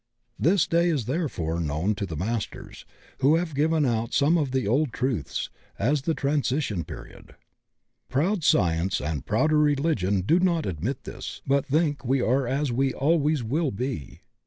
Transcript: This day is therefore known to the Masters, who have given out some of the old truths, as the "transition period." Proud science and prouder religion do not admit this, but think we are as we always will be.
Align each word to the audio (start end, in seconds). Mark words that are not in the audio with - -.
This 0.39 0.65
day 0.65 0.89
is 0.89 1.05
therefore 1.05 1.59
known 1.59 1.93
to 1.93 2.07
the 2.07 2.15
Masters, 2.15 2.85
who 3.19 3.35
have 3.35 3.53
given 3.53 3.85
out 3.85 4.15
some 4.15 4.35
of 4.35 4.49
the 4.49 4.67
old 4.67 4.91
truths, 4.91 5.51
as 5.77 6.01
the 6.01 6.15
"transition 6.15 6.83
period." 6.83 7.35
Proud 8.09 8.43
science 8.43 8.99
and 8.99 9.27
prouder 9.27 9.59
religion 9.59 10.21
do 10.21 10.39
not 10.39 10.65
admit 10.65 11.03
this, 11.03 11.43
but 11.45 11.67
think 11.67 12.03
we 12.03 12.19
are 12.19 12.47
as 12.47 12.71
we 12.71 12.95
always 12.95 13.43
will 13.43 13.69
be. 13.69 14.21